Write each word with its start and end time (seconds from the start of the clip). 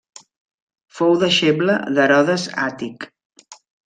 Fou 0.99 1.11
deixeble 1.23 1.75
d'Herodes 1.97 2.47
Àtic. 2.65 3.07